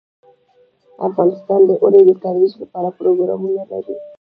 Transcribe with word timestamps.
افغانستان 1.07 1.59
د 1.69 1.71
اوړي 1.83 2.01
د 2.07 2.11
ترویج 2.23 2.53
لپاره 2.63 2.89
پروګرامونه 2.99 3.61
لري. 3.71 3.95